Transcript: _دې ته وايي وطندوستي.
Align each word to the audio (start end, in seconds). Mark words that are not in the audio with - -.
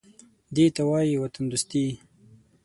_دې 0.55 0.65
ته 0.75 0.81
وايي 0.89 1.15
وطندوستي. 1.19 1.85